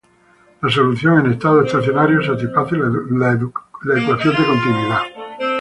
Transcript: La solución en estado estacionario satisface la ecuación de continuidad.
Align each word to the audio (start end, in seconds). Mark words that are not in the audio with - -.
La 0.63 0.67
solución 0.71 1.19
en 1.23 1.33
estado 1.33 1.61
estacionario 1.63 2.23
satisface 2.23 2.75
la 2.75 3.33
ecuación 3.35 4.33
de 4.35 4.45
continuidad. 4.47 5.01